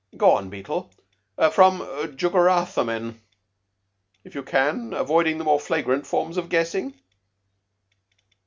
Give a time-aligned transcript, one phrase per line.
[0.17, 0.89] Go on, Beetle
[1.51, 1.77] from
[2.17, 3.19] 'jugurtha tamen' and,
[4.23, 6.95] if you can, avoid the more flagrant forms of guessing."